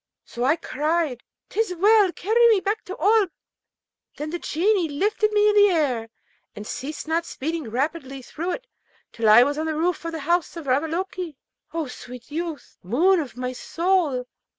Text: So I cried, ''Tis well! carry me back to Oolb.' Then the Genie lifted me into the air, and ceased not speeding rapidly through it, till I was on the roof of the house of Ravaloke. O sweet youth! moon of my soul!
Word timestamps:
So 0.25 0.43
I 0.43 0.55
cried, 0.55 1.21
''Tis 1.49 1.75
well! 1.77 2.11
carry 2.11 2.49
me 2.49 2.59
back 2.59 2.83
to 2.85 2.99
Oolb.' 2.99 3.29
Then 4.17 4.31
the 4.31 4.39
Genie 4.39 4.89
lifted 4.89 5.31
me 5.31 5.47
into 5.47 5.61
the 5.61 5.67
air, 5.69 6.09
and 6.55 6.65
ceased 6.65 7.07
not 7.07 7.23
speeding 7.23 7.69
rapidly 7.69 8.23
through 8.23 8.53
it, 8.53 8.65
till 9.11 9.29
I 9.29 9.43
was 9.43 9.59
on 9.59 9.67
the 9.67 9.75
roof 9.77 10.03
of 10.03 10.11
the 10.13 10.21
house 10.21 10.57
of 10.57 10.65
Ravaloke. 10.65 11.35
O 11.71 11.85
sweet 11.85 12.31
youth! 12.31 12.77
moon 12.81 13.19
of 13.19 13.37
my 13.37 13.53
soul! 13.53 14.25